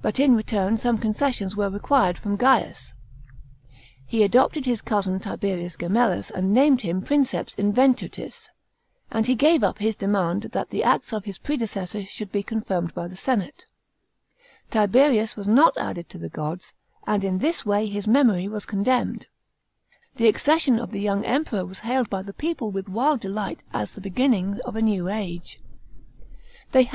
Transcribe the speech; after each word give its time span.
But 0.00 0.18
in 0.18 0.34
return 0.34 0.78
some 0.78 0.96
concessions 0.96 1.54
were 1.54 1.68
required 1.68 2.16
from 2.16 2.36
Gaius, 2.38 2.94
He 4.06 4.22
adopted 4.22 4.64
his 4.64 4.80
cousin 4.80 5.20
Tiberius 5.20 5.76
Gemellus 5.76 6.30
and 6.30 6.54
named 6.54 6.80
him 6.80 7.02
princess 7.02 7.54
iuventutis; 7.56 8.48
and 9.10 9.26
he 9.26 9.34
gave 9.34 9.62
up 9.62 9.76
his 9.76 9.94
demand 9.94 10.44
that 10.54 10.70
the 10.70 10.82
acts 10.82 11.12
of 11.12 11.26
his 11.26 11.36
predecessor 11.36 12.06
should 12.06 12.32
be 12.32 12.42
confirmed 12.42 12.94
by 12.94 13.06
the 13.06 13.14
senate. 13.14 13.66
Tiberius 14.70 15.36
was 15.36 15.48
not 15.48 15.76
added 15.76 16.08
to 16.08 16.16
the 16.16 16.30
gods, 16.30 16.72
and 17.06 17.22
in 17.22 17.40
this 17.40 17.66
way 17.66 17.84
his 17.86 18.08
memory 18.08 18.48
was 18.48 18.64
condemned.§ 18.64 19.28
2. 20.16 20.24
The 20.24 20.28
accession 20.28 20.78
of 20.78 20.92
the 20.92 21.00
young 21.02 21.26
Emperor 21.26 21.66
was 21.66 21.80
hailed 21.80 22.08
by 22.08 22.22
the 22.22 22.32
people 22.32 22.70
with 22.70 22.88
wild 22.88 23.20
delight 23.20 23.64
as 23.74 23.92
the 23.92 24.00
beginning 24.00 24.60
of 24.64 24.76
a 24.76 24.80
new 24.80 25.08
age. 25.10 25.58
They 25.58 25.58
had 25.58 25.62
* 25.62 25.62
His 25.62 25.66
official 25.66 26.70
title 26.72 26.84
was 26.84 26.86
C. 26.86 26.90